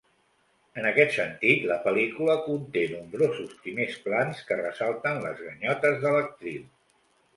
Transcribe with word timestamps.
En 0.83 0.87
aquest 0.91 1.11
sentit 1.17 1.67
la 1.71 1.75
pel·lícula 1.83 2.37
conté 2.47 2.83
nombrosos 2.93 3.53
primers 3.67 3.99
plans 4.07 4.43
que 4.49 4.59
ressalten 4.63 5.21
les 5.27 5.45
ganyotes 5.51 6.01
de 6.07 6.15
l'actriu. 6.17 6.65